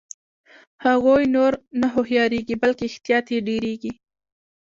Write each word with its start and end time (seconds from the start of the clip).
هغوی 0.85 1.23
نور 1.35 1.53
نه 1.81 1.87
هوښیاریږي 1.93 2.55
بلکې 2.61 2.83
احتیاط 2.91 3.25
یې 3.33 3.39
ډیریږي. 3.47 3.91